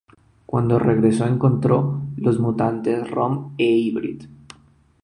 Cuando 0.47 0.79
regresó 0.79 1.25
a 1.25 1.27
la 1.27 1.33
Hermandad, 1.33 1.35
encontró 1.35 2.01
a 2.17 2.21
los 2.21 2.39
mutantes 2.39 3.07
Rom 3.11 3.53
e 3.55 3.67
Hybrid. 3.71 4.23